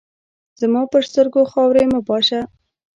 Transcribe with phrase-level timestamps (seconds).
[0.61, 2.41] زما پر سترګو خاوري مه پاشه!